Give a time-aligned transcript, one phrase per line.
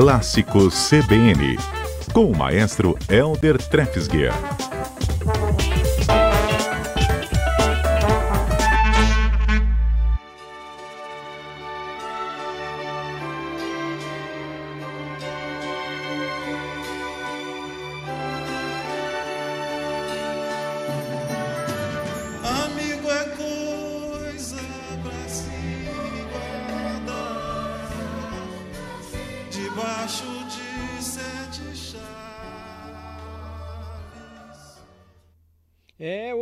[0.00, 1.58] Clássicos CBN,
[2.12, 4.32] com o maestro Elder Trefsguier.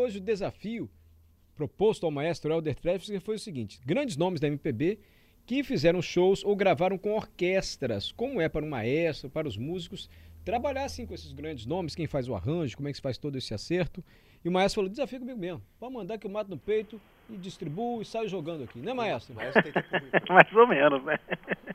[0.06, 0.88] Hoje o desafio
[1.56, 5.00] proposto ao maestro Helder Trefsger foi o seguinte: grandes nomes da MPB
[5.44, 10.08] que fizeram shows ou gravaram com orquestras, como é para um maestro, para os músicos,
[10.44, 13.16] trabalhar assim com esses grandes nomes, quem faz o arranjo, como é que se faz
[13.18, 14.04] todo esse acerto.
[14.44, 17.36] E o maestro falou: desafio comigo mesmo, pode mandar que eu mato no peito e
[17.36, 19.34] distribuo e saio jogando aqui, né, maestro?
[20.28, 21.18] Mais ou menos, né?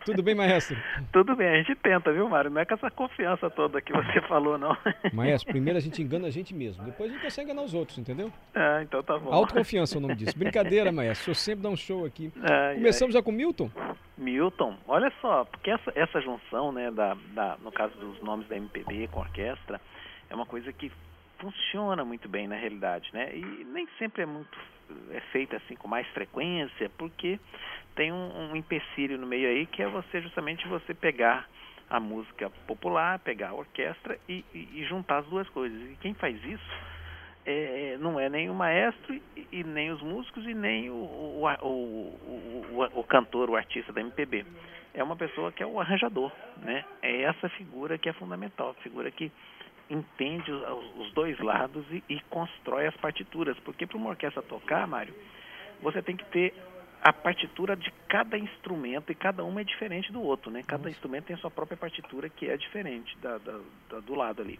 [0.06, 0.78] Tudo bem, maestro?
[1.12, 2.50] Tudo bem, a gente tenta, viu, Mário?
[2.50, 4.76] Não é com essa confiança toda que você falou, não.
[5.14, 7.98] Maestro, primeiro a gente engana a gente mesmo, depois a gente consegue enganar os outros,
[7.98, 8.32] entendeu?
[8.56, 9.32] Ah, então tá bom.
[9.34, 10.38] Autoconfiança é o nome disso.
[10.40, 11.32] Brincadeira, maestro.
[11.32, 12.32] O senhor sempre dá um show aqui.
[12.50, 13.70] Ai, Começamos já com Milton?
[13.76, 13.96] ai.
[14.18, 18.56] Milton, olha só, porque essa, essa junção, né, da, da, no caso dos nomes da
[18.56, 19.82] MPB com orquestra,
[20.30, 20.92] é uma coisa que
[21.42, 23.36] funciona muito bem na realidade, né?
[23.36, 24.58] E nem sempre é muito
[25.12, 27.40] é feita assim com mais frequência, porque
[27.96, 31.48] tem um, um empecilho no meio aí que é você justamente você pegar
[31.90, 35.78] a música popular, pegar a orquestra e, e- e juntar as duas coisas.
[35.92, 36.72] E quem faz isso
[37.46, 41.46] é, não é nem o maestro e, e nem os músicos e nem o, o,
[41.62, 44.46] o, o, cantor, o artista da MPB.
[44.94, 46.86] É uma pessoa que é o arranjador, né?
[47.02, 49.32] É essa figura que é fundamental, a figura que
[49.92, 53.58] entende os, dois lados e, e constrói as partituras.
[53.60, 55.14] Porque para uma orquestra tocar, Mário,
[55.82, 56.54] você tem que ter
[57.04, 60.64] a partitura de cada instrumento e cada uma é diferente do outro, né?
[60.66, 64.42] Cada instrumento tem a sua própria partitura que é diferente da, da- da- do lado
[64.42, 64.60] ali,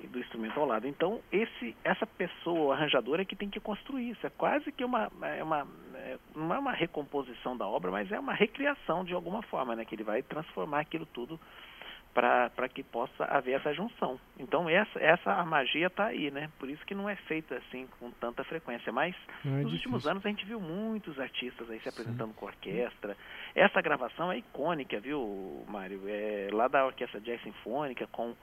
[0.00, 0.86] e do instrumento ao lado.
[0.88, 4.26] Então, esse, essa pessoa, o arranjador, é que tem que construir isso.
[4.26, 8.18] É quase que uma, é uma é, não é uma recomposição da obra, mas é
[8.18, 9.84] uma recriação de alguma forma, né?
[9.84, 11.40] Que ele vai transformar aquilo tudo
[12.16, 14.18] para que possa haver essa junção.
[14.38, 16.50] Então essa, essa a magia está aí, né?
[16.58, 18.90] Por isso que não é feita assim com tanta frequência.
[18.90, 20.10] Mas é nos últimos difícil.
[20.10, 23.14] anos a gente viu muitos artistas aí se apresentando com orquestra.
[23.54, 26.00] Essa gravação é icônica, viu, Mário?
[26.08, 28.34] É lá da Orquestra Jazz Sinfônica com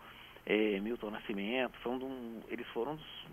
[0.45, 1.73] eh, Milton Nascimento.
[1.81, 3.25] De um- eles foram dos,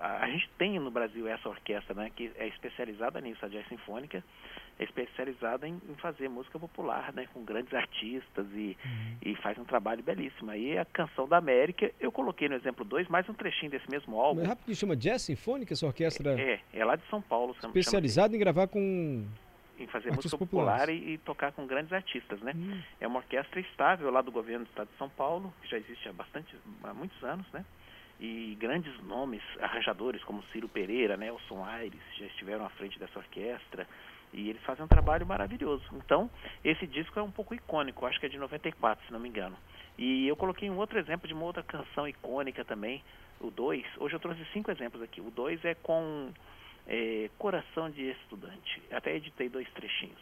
[0.00, 2.10] a, a gente tem no Brasil essa orquestra, né?
[2.16, 4.22] Que é especializada nisso, a Jazz Sinfônica
[4.78, 7.26] é especializada em, em fazer música popular, né?
[7.32, 8.76] Com grandes artistas e,
[9.22, 10.50] e faz um trabalho belíssimo.
[10.50, 14.20] Aí a Canção da América, eu coloquei no exemplo 2 mais um trechinho desse mesmo
[14.20, 14.40] álbum.
[14.40, 17.56] Mas rapidinho, chama Jazz Sinfônica, essa orquestra É, é lá de São Paulo.
[17.62, 19.24] especializada em gravar com...
[19.78, 22.52] em fazer música popular e, e tocar com grandes artistas, né?
[22.54, 25.78] Hum, É uma orquestra estável lá do governo do estado de São Paulo, que já
[25.78, 27.64] existe há bastante, há muitos anos, né?
[28.18, 33.86] E grandes nomes, arranjadores como Ciro Pereira, Nelson Aires, já estiveram à frente dessa orquestra
[34.32, 35.84] e eles fazem um trabalho maravilhoso.
[35.92, 36.30] Então,
[36.64, 39.56] esse disco é um pouco icônico, acho que é de 94, se não me engano.
[39.98, 43.02] E eu coloquei um outro exemplo de uma outra canção icônica também,
[43.40, 43.84] o 2.
[43.98, 45.20] Hoje eu trouxe cinco exemplos aqui.
[45.20, 46.30] O 2 é com
[46.86, 48.82] eh, Coração de Estudante.
[48.90, 50.20] Até editei dois trechinhos.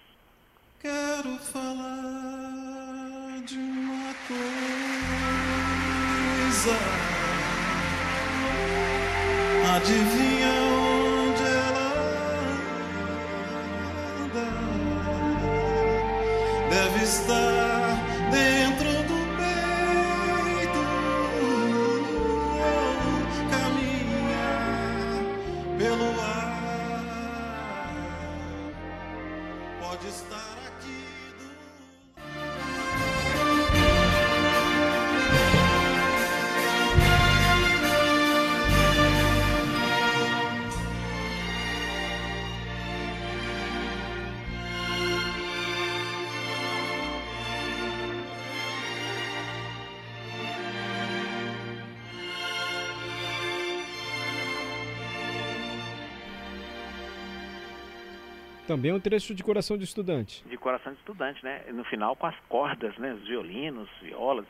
[0.80, 4.84] Quero falar de uma coisa.
[9.74, 10.52] Adivinha
[11.26, 11.86] onde ela
[14.22, 14.46] anda?
[16.70, 17.84] Deve estar
[18.30, 20.82] dentro do peito.
[23.50, 24.52] Caminha
[25.76, 26.54] pelo ar.
[29.80, 31.23] Pode estar aqui
[58.66, 60.42] Também é um trecho de Coração de Estudante.
[60.48, 61.62] de coração de estudante, né?
[61.72, 63.12] No final com as cordas, né?
[63.12, 64.46] Os violinos, violas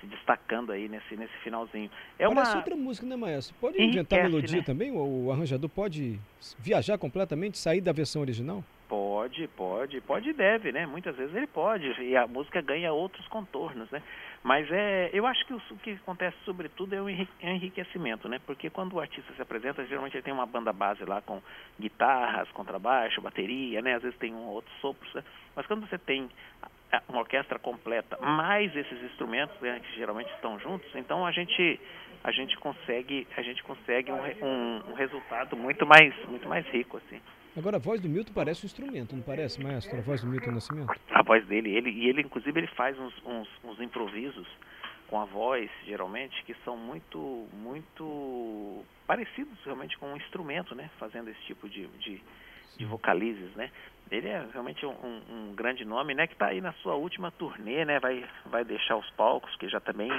[0.00, 1.90] se destacando aí nesse nesse finalzinho.
[2.18, 3.54] É Parece uma outra música, né, maestro?
[3.60, 4.64] Pode inventar melodia né?
[4.64, 4.90] também?
[4.90, 6.18] O, o arranjador pode
[6.58, 8.62] viajar completamente, sair da versão original?
[8.88, 10.84] Pode, pode, pode e deve, né?
[10.86, 14.02] Muitas vezes ele pode e a música ganha outros contornos, né?
[14.42, 18.38] Mas é, eu acho que o, que acontece sobretudo é é o enriquecimento, né?
[18.44, 21.40] Porque quando o artista se apresenta, geralmente ele tem uma banda base lá com
[21.80, 23.94] guitarras, contrabaixo, bateria, né?
[23.94, 25.24] Às vezes tem um ou outro sopro, né?
[25.56, 26.28] Mas quando você tem
[27.08, 31.80] uma orquestra completa, mais esses instrumentos né, que geralmente estão juntos, então a gente
[32.22, 34.16] a gente consegue a gente consegue um,
[34.46, 37.20] um- um resultado muito mais muito mais rico assim.
[37.56, 39.96] Agora, a voz do Milton parece um instrumento, não parece, maestro?
[39.96, 40.92] A voz do Milton Nascimento?
[41.10, 44.46] A voz dele, ele e ele inclusive ele faz uns, uns, uns improvisos
[45.08, 50.90] com a voz, geralmente, que são muito muito parecidos realmente com um instrumento, né?
[50.98, 52.20] Fazendo esse tipo de, de,
[52.76, 53.70] de vocalizes, né?
[54.10, 56.26] Ele é realmente um, um- um grande nome, né?
[56.26, 58.00] Que está aí na sua última turnê, né?
[58.00, 60.10] Vai, vai deixar os palcos, que já também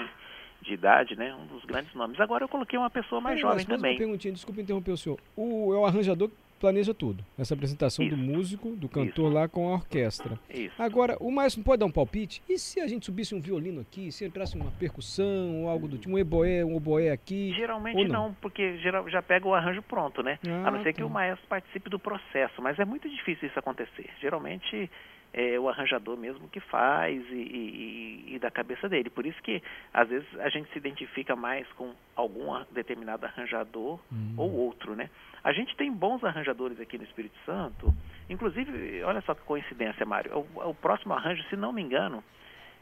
[0.62, 1.36] de idade, né?
[1.36, 2.20] Um dos grandes nomes.
[2.20, 3.98] Agora eu coloquei uma pessoa mais Peraí, jovem mais uma também.
[3.98, 5.20] perguntinha, desculpa interromper o senhor.
[5.36, 6.32] O, é o arranjador
[6.66, 7.24] planeja tudo.
[7.38, 8.24] Essa apresentação do Isso.
[8.24, 10.40] músico, do cantor lá com a orquestra.
[10.50, 10.74] Isso.
[10.82, 12.42] Agora, o maestro não pode dar um palpite?
[12.50, 16.00] E se a gente subisse um violino aqui, se entrasse uma percussão ou algo do
[16.00, 17.54] tipo, um eboé, um oboé aqui?
[17.56, 18.30] Geralmente não?
[18.30, 20.40] não, porque geral, já pega o arranjo pronto, né?
[20.48, 21.06] Ah, a não ser que tá.
[21.06, 24.10] o maestro participe do processo, mas é muito difícil isso acontecer.
[24.20, 24.90] Geralmente
[25.34, 29.10] é o arranjador mesmo que faz e, e- e- da cabeça dele.
[29.10, 29.62] Por isso que
[29.94, 34.34] às vezes a gente se identifica mais com algum determinado arranjador Hum.
[34.38, 35.10] ou outro, né?
[35.44, 37.94] A gente tem bons arranjadores aqui no Espírito Santo.
[38.30, 40.32] Inclusive, olha só que coincidência, Mário.
[40.56, 42.24] O, o próximo arranjo, se não me engano,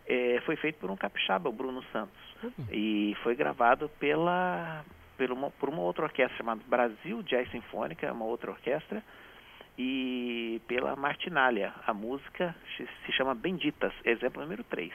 [0.08, 2.64] é, foi feito por um capixaba, o Bruno Santos Opa.
[2.72, 4.84] e foi gravado pela,
[5.18, 9.04] pela uma- por uma outra orquestra chamada Brasil Jazz Sinfônica, uma outra orquestra,
[9.78, 11.74] e pela Martinália.
[11.86, 14.92] A música se, chama Benditas, exemplo número 3.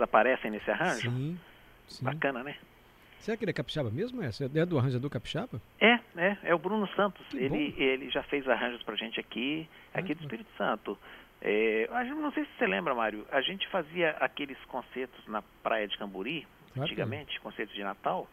[0.00, 1.10] Aparecem nesse arranjo?
[1.10, 1.38] Sim,
[1.88, 2.04] sim.
[2.04, 2.56] Bacana, né?
[3.18, 4.22] Será que ele é capixaba mesmo?
[4.22, 5.60] É, é do arranjador capixaba?
[5.80, 7.26] É, é, é o Bruno Santos.
[7.28, 7.82] Que Ele, bom.
[7.82, 10.22] ele já fez arranjos pra gente aqui, aqui do Ah.
[10.22, 10.98] Espírito Santo.
[11.40, 15.96] É, não sei se você lembra, Mário, a gente fazia aqueles concertos na praia de
[15.98, 16.46] Camburi,
[16.76, 18.28] antigamente, concertos de Natal,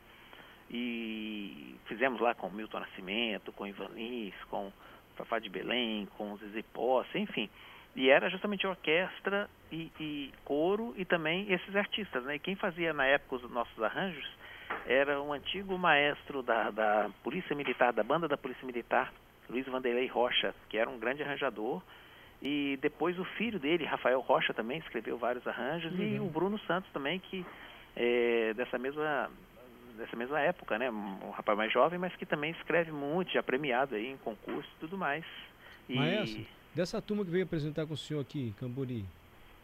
[0.70, 4.72] e fizemos lá com Milton Nascimento, com Ivan Lins, com
[5.16, 7.50] Fafá de Belém, com Zizi Posse, enfim.
[7.96, 12.36] E era justamente orquestra e, e coro e também esses artistas, né?
[12.36, 14.28] E quem fazia na época os nossos arranjos
[14.88, 19.14] era um antigo maestro da, da Polícia Militar, da banda da Polícia Militar,
[19.50, 21.82] Luiz Vanderlei Rocha, que era um grande arranjador.
[22.42, 25.94] E depois o filho dele, Rafael Rocha, também escreveu vários arranjos.
[25.94, 26.26] E Legal.
[26.26, 27.46] o Bruno Santos também, que
[27.96, 29.30] é dessa mesma
[29.96, 30.90] dessa mesma época, né?
[30.90, 34.80] Um rapaz mais jovem, mas que também escreve muito, já premiado aí em concurso e
[34.80, 35.24] tudo mais.
[35.88, 39.06] E Maestro, dessa turma que veio apresentar com o senhor aqui, em Camburi,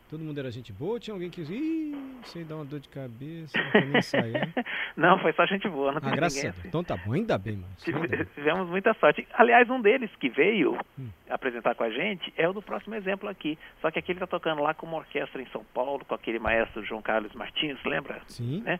[0.09, 0.93] todo mundo era gente boa?
[0.93, 4.49] ou Tinha alguém que ih, sei dar uma dor de cabeça, não nem ensaiar.
[4.97, 6.59] não, foi só gente boa, não Ah, graças a ninguém Deus.
[6.59, 6.67] assim.
[6.67, 8.25] Então tá bom, ainda bem, bem.
[8.35, 9.27] Tivemos muita sorte.
[9.33, 11.09] Aliás, um deles que veio Hum.
[11.29, 13.57] apresentar com a gente é o do próximo exemplo aqui.
[13.81, 16.39] Só que aqui ele está tocando lá com uma orquestra em São Paulo, com aquele
[16.39, 18.21] maestro João Carlos Martins, lembra?
[18.27, 18.79] Sim, Né?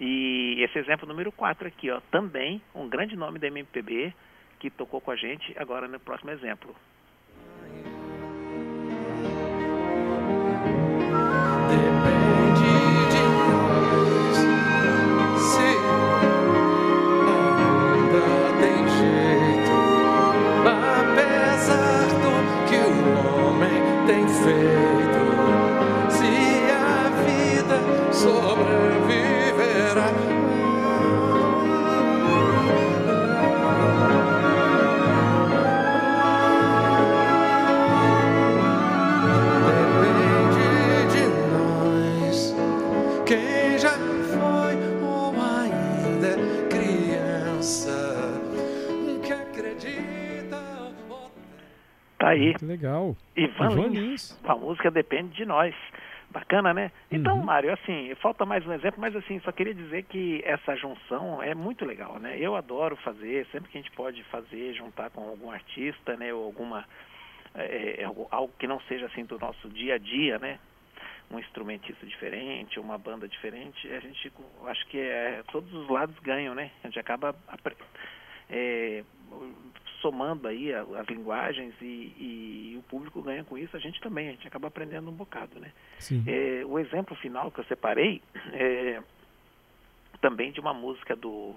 [0.00, 4.14] E esse exemplo número 4 aqui, ó, também um grande nome da MPB
[4.60, 6.72] que tocou com a gente agora no próximo exemplo.
[43.28, 47.92] Quem já foi ou ainda é criança
[49.24, 50.56] que acredita.
[52.18, 53.14] Tá aí, que legal.
[53.36, 53.98] Ivan, Ivan Lins.
[53.98, 54.40] Lins.
[54.44, 55.74] A música depende de nós.
[56.30, 56.90] Bacana, né?
[57.10, 57.44] Então, Uhum.
[57.44, 61.54] Mário, assim, falta mais um exemplo, mas assim, só queria dizer que essa junção é
[61.54, 62.36] muito legal, né?
[62.38, 66.32] Eu adoro fazer, sempre que a gente pode fazer, juntar com algum artista, né?
[66.32, 66.84] Ou alguma.
[67.54, 70.58] é, é, algo- algo que não seja assim do nosso dia a dia, né?
[71.30, 74.32] Um instrumentista diferente, uma banda diferente, a gente
[74.66, 76.70] acho que é, todos os lados ganham, né?
[76.82, 77.36] A gente acaba
[78.48, 79.04] é,
[80.00, 84.32] somando aí as linguagens e, e o público ganha com isso, a gente também, a
[84.32, 85.72] gente acaba aprendendo um bocado, né?
[85.98, 86.24] Sim.
[86.26, 89.02] É, o exemplo final que eu separei é,
[90.20, 91.54] também de uma música do,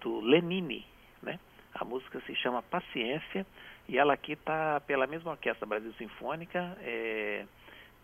[0.00, 0.86] do Lenine,
[1.22, 1.38] né?
[1.74, 3.46] A música se chama Paciência
[3.88, 7.44] e ela aqui está pela mesma Orquestra Brasil Sinfônica é,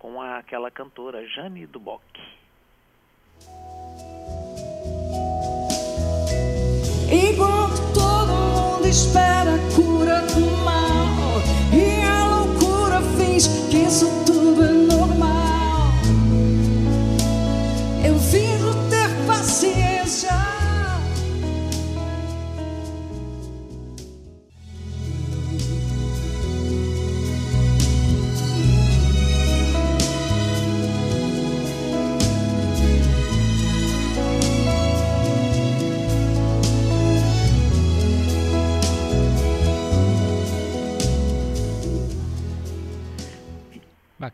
[0.03, 2.03] com aquela cantora Jane Duboc.
[7.09, 9.32] Enquanto todo mundo espera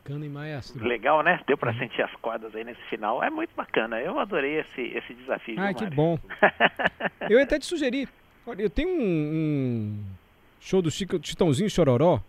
[0.03, 0.87] Bacana, hein, maestro?
[0.87, 1.41] Legal, né?
[1.47, 3.23] Deu para sentir as cordas aí nesse final.
[3.23, 4.01] É muito bacana.
[4.01, 5.57] Eu adorei esse, esse desafio.
[5.61, 6.19] Ah, que bom.
[7.29, 8.09] Eu ia até te sugerir.
[8.47, 10.05] Olha, eu tenho um, um
[10.61, 12.21] show do Chico, Chitãozinho Chororó.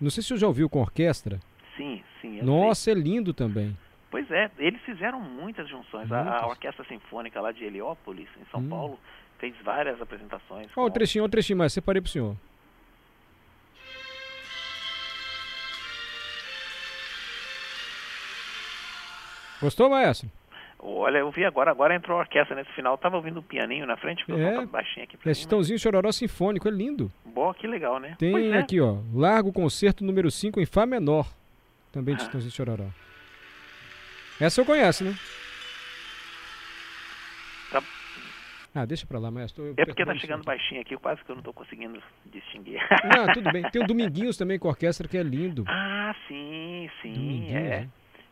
[0.00, 1.38] Não sei se você já ouviu com orquestra.
[1.76, 2.38] sim, sim.
[2.38, 2.42] eu sei.
[2.42, 3.76] Nossa, é lindo também.
[4.10, 6.10] Pois é, eles fizeram muitas junções.
[6.10, 6.42] A, a Muitas.
[6.50, 8.68] Orquestra Sinfônica lá de Heliópolis, em São Hum.
[8.70, 8.98] Paulo,
[9.38, 10.68] fez várias apresentações.
[10.74, 11.74] Olha o com- trechinho, olha o trechinho mais.
[11.74, 12.34] Separei pro senhor.
[19.60, 20.30] Gostou, maestro?
[20.80, 22.94] Olha, eu vi agora, agora entrou a orquestra nesse final.
[22.94, 24.56] Eu tava ouvindo o pianinho na frente, porque É.
[24.58, 27.10] eu baixinho aqui pra É mim, Chitãozinho Chororó Sinfônico, é lindo.
[27.24, 28.14] Bom, que legal, né?
[28.18, 28.58] Tem é.
[28.58, 31.26] aqui, ó, Largo Concerto número 5 em Fá menor.
[31.92, 32.24] Também de Ah.
[32.26, 32.86] Chitãozinho Chororó.
[34.40, 35.16] Essa eu conheço, né?
[37.72, 37.82] Tá.
[38.74, 39.74] Ah, deixa pra lá, maestro.
[39.76, 42.80] É porque tá chegando baixinho aqui, quase que eu não tô conseguindo distinguir.
[43.16, 43.62] Não, tudo bem.
[43.70, 45.64] Tem o Dominguinhos também com orquestra que é lindo.
[45.66, 47.80] ah, sim, sim, Dominguinhos, é.
[47.80, 47.88] né?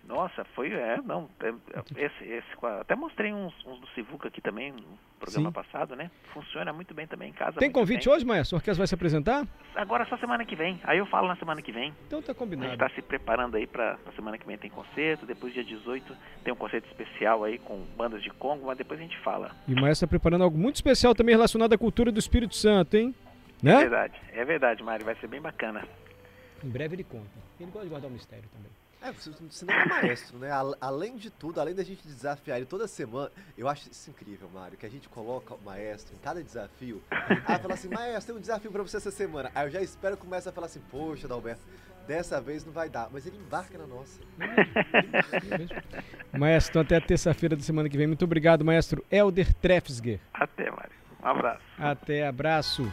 [0.07, 2.47] Nossa, foi, é, não, é, é, esse, esse,
[2.81, 4.83] até mostrei uns, uns do Sivuca aqui também no
[5.19, 5.53] programa Sim.
[5.53, 6.11] passado, né?
[6.33, 7.59] Funciona muito bem também em casa.
[7.59, 8.15] Tem convite bem.
[8.15, 8.57] hoje, maestro?
[8.57, 9.47] A orquestra vai se apresentar?
[9.75, 11.93] Agora só semana que vem, aí eu falo na semana que vem.
[12.07, 12.73] Então tá A gente combinado.
[12.73, 16.53] está se preparando aí para a semana que vem tem concerto, depois dia 18 tem
[16.53, 19.51] um concerto especial aí com bandas de Congo, mas depois a gente fala.
[19.67, 22.97] E o maestro tá preparando algo muito especial também relacionado à cultura do Espírito Santo,
[22.97, 23.15] hein?
[23.63, 23.77] É Né?
[23.79, 25.83] verdade, é verdade, Mário, vai ser bem bacana.
[26.63, 27.27] Em breve ele conta.
[27.59, 28.71] Ele gosta de guardar o mistério também.
[29.03, 30.51] É, você você não é maestro, né?
[30.51, 34.49] Al- Além de tudo, além da gente desafiar ele toda semana, eu acho isso incrível,
[34.53, 37.03] Mário, que a gente coloca o maestro em cada desafio.
[37.11, 39.51] Aí fala assim, maestro, tem um desafio pra você essa semana.
[39.55, 41.61] Aí eu já espero que comece a falar assim, poxa, Dalberto,
[42.09, 43.09] dessa vez não vai dar.
[43.13, 44.21] Mas ele embarca na nossa.
[46.37, 48.07] Maestro, então até a terça-feira da semana que vem.
[48.07, 50.21] Muito obrigado, maestro Elder Trefsger.
[50.35, 50.93] Até, Mário.
[51.23, 51.63] Um abraço.
[51.79, 52.93] Até, abraço.